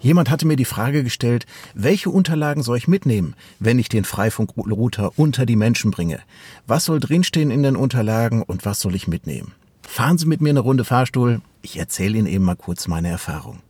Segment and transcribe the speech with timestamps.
[0.00, 5.12] Jemand hatte mir die Frage gestellt, welche Unterlagen soll ich mitnehmen, wenn ich den Freifunkrouter
[5.16, 6.20] unter die Menschen bringe?
[6.66, 9.52] Was soll drinstehen in den Unterlagen und was soll ich mitnehmen?
[9.82, 11.40] Fahren Sie mit mir eine Runde Fahrstuhl.
[11.60, 13.60] Ich erzähle Ihnen eben mal kurz meine Erfahrung.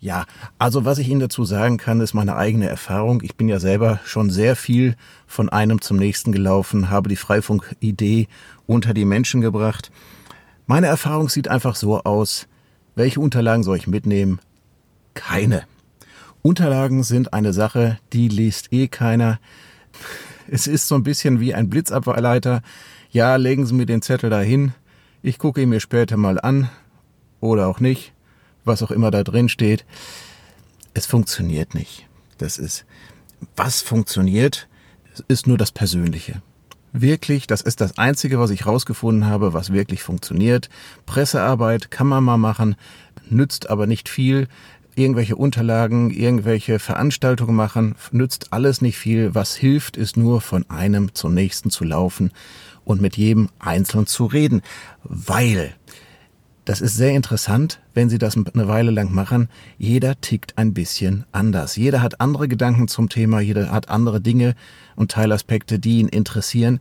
[0.00, 0.26] Ja,
[0.58, 3.20] also was ich Ihnen dazu sagen kann, ist meine eigene Erfahrung.
[3.24, 4.94] Ich bin ja selber schon sehr viel
[5.26, 8.28] von einem zum nächsten gelaufen, habe die Freifunk-Idee
[8.66, 9.90] unter die Menschen gebracht.
[10.66, 12.46] Meine Erfahrung sieht einfach so aus,
[12.94, 14.38] welche Unterlagen soll ich mitnehmen?
[15.14, 15.64] Keine.
[16.42, 19.38] Unterlagen sind eine Sache, die liest eh keiner.
[20.50, 22.62] Es ist so ein bisschen wie ein Blitzableiter.
[23.10, 24.72] Ja, legen Sie mir den Zettel dahin.
[25.20, 26.70] Ich gucke ihn mir später mal an.
[27.40, 28.14] Oder auch nicht
[28.68, 29.84] was auch immer da drin steht.
[30.94, 32.06] Es funktioniert nicht.
[32.38, 32.84] Das ist,
[33.56, 34.68] was funktioniert,
[35.26, 36.42] ist nur das Persönliche.
[36.92, 40.70] Wirklich, das ist das Einzige, was ich rausgefunden habe, was wirklich funktioniert.
[41.04, 42.76] Pressearbeit kann man mal machen,
[43.28, 44.48] nützt aber nicht viel.
[44.94, 49.34] Irgendwelche Unterlagen, irgendwelche Veranstaltungen machen, nützt alles nicht viel.
[49.34, 52.32] Was hilft, ist nur von einem zum nächsten zu laufen
[52.84, 54.62] und mit jedem einzeln zu reden.
[55.04, 55.74] Weil
[56.68, 59.48] das ist sehr interessant, wenn Sie das eine Weile lang machen.
[59.78, 61.76] Jeder tickt ein bisschen anders.
[61.76, 64.54] Jeder hat andere Gedanken zum Thema, jeder hat andere Dinge
[64.94, 66.80] und Teilaspekte, die ihn interessieren.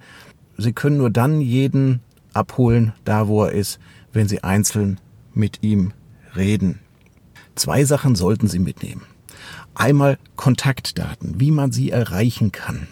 [0.58, 2.02] Sie können nur dann jeden
[2.34, 3.80] abholen, da wo er ist,
[4.12, 5.00] wenn Sie einzeln
[5.34, 5.94] mit ihm
[6.36, 6.80] reden.
[7.56, 9.04] Zwei Sachen sollten Sie mitnehmen.
[9.74, 12.88] Einmal Kontaktdaten, wie man sie erreichen kann.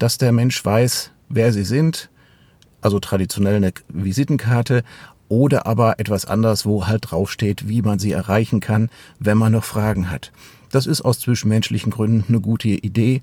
[0.00, 2.10] Dass der Mensch weiß, wer Sie sind,
[2.80, 4.82] also traditionell eine Visitenkarte,
[5.34, 9.64] oder aber etwas anderes, wo halt draufsteht, wie man sie erreichen kann, wenn man noch
[9.64, 10.30] Fragen hat.
[10.70, 13.20] Das ist aus zwischenmenschlichen Gründen eine gute Idee.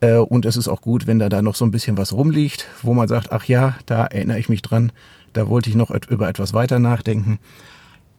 [0.00, 2.66] Äh, und es ist auch gut, wenn da da noch so ein bisschen was rumliegt,
[2.82, 4.90] wo man sagt, ach ja, da erinnere ich mich dran,
[5.32, 7.38] da wollte ich noch über etwas weiter nachdenken.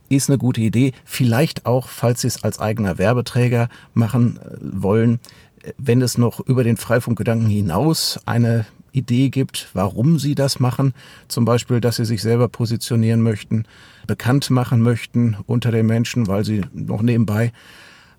[0.08, 0.94] Ist eine gute Idee.
[1.04, 5.20] Vielleicht auch, falls Sie es als eigener Werbeträger machen äh, wollen,
[5.64, 10.94] äh, wenn es noch über den Freifunkgedanken hinaus eine Idee gibt, warum sie das machen.
[11.28, 13.66] Zum Beispiel, dass sie sich selber positionieren möchten,
[14.08, 17.52] bekannt machen möchten unter den Menschen, weil sie noch nebenbei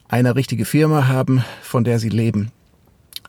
[0.09, 2.51] eine richtige Firma haben, von der sie leben.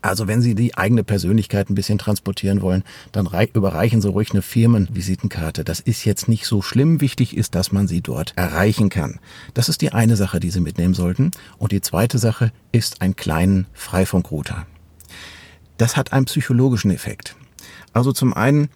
[0.05, 4.43] Also wenn Sie die eigene Persönlichkeit ein bisschen transportieren wollen, dann überreichen Sie ruhig eine
[4.43, 5.63] Firmenvisitenkarte.
[5.63, 7.01] Das ist jetzt nicht so schlimm.
[7.01, 9.19] Wichtig ist, dass man sie dort erreichen kann.
[9.55, 11.31] Das ist die eine Sache, die Sie mitnehmen sollten.
[11.57, 14.67] Und die zweite Sache ist ein kleinen Freifunkrouter.
[15.77, 17.35] Das hat einen psychologischen Effekt.
[17.93, 18.69] Also zum einen,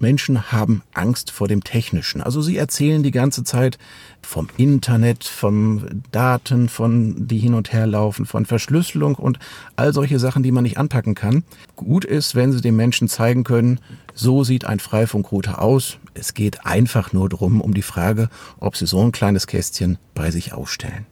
[0.00, 2.20] Menschen haben Angst vor dem Technischen.
[2.20, 3.78] Also sie erzählen die ganze Zeit
[4.22, 9.38] vom Internet, von Daten, von die hin und her laufen, von Verschlüsselung und
[9.76, 11.44] all solche Sachen, die man nicht anpacken kann.
[11.76, 13.80] Gut ist, wenn sie den Menschen zeigen können,
[14.14, 15.98] so sieht ein Freifunkrouter aus.
[16.12, 18.28] Es geht einfach nur drum um die Frage,
[18.58, 21.06] ob sie so ein kleines Kästchen bei sich aufstellen.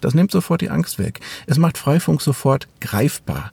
[0.00, 1.20] Das nimmt sofort die Angst weg.
[1.46, 3.52] Es macht Freifunk sofort greifbar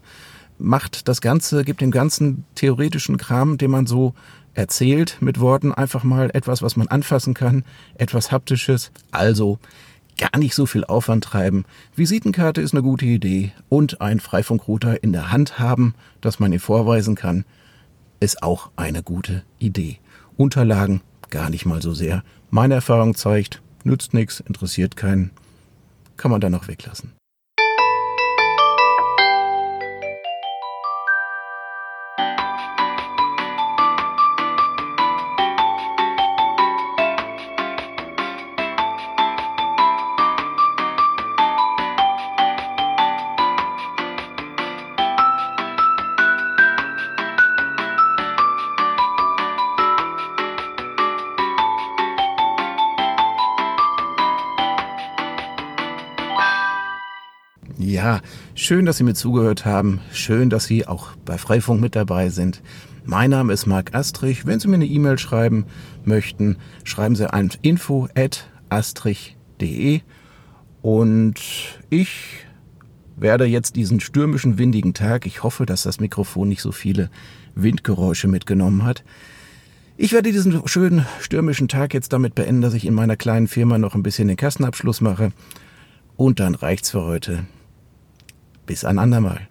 [0.59, 4.13] macht das Ganze, gibt dem ganzen theoretischen Kram, den man so
[4.53, 7.63] erzählt mit Worten, einfach mal etwas, was man anfassen kann,
[7.95, 8.91] etwas Haptisches.
[9.11, 9.57] Also
[10.17, 11.65] gar nicht so viel Aufwand treiben.
[11.95, 16.59] Visitenkarte ist eine gute Idee und ein Freifunkrouter in der Hand haben, dass man ihn
[16.59, 17.45] vorweisen kann,
[18.19, 19.97] ist auch eine gute Idee.
[20.35, 22.23] Unterlagen gar nicht mal so sehr.
[22.49, 25.31] Meine Erfahrung zeigt, nützt nichts, interessiert keinen,
[26.17, 27.13] kann man dann auch weglassen.
[57.81, 58.19] Ja,
[58.55, 60.01] schön, dass Sie mir zugehört haben.
[60.11, 62.61] Schön, dass Sie auch bei Freifunk mit dabei sind.
[63.05, 64.45] Mein Name ist Marc Astrich.
[64.45, 65.63] Wenn Sie mir eine E-Mail schreiben
[66.03, 70.01] möchten, schreiben Sie an info@astrich.de
[70.81, 71.35] und
[71.89, 72.45] ich
[73.15, 77.09] werde jetzt diesen stürmischen, windigen Tag, ich hoffe, dass das Mikrofon nicht so viele
[77.55, 79.05] Windgeräusche mitgenommen hat.
[79.95, 83.77] Ich werde diesen schönen stürmischen Tag jetzt damit beenden, dass ich in meiner kleinen Firma
[83.77, 85.31] noch ein bisschen den Kassenabschluss mache.
[86.17, 87.45] Und dann reicht's für heute.
[88.69, 89.48] Bis ein andermal.